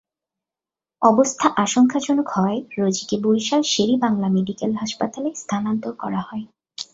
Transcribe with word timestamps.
অবস্থা 1.01 1.47
আশঙ্কাজনক 1.57 2.27
হওয়ায় 2.29 2.61
রোজিকে 2.77 3.15
বরিশাল 3.17 3.61
শের-ই-বাংলা 3.63 4.27
মেডিকেল 4.29 4.71
হাসপাতালে 4.75 5.29
স্থানান্তর 5.35 5.93
করা 5.93 6.21
হয়। 6.21 6.45